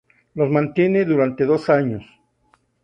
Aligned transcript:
Los 0.33 0.49
mantiene 0.49 1.05
durante 1.05 1.45
dos 1.45 1.69
años. 1.69 2.03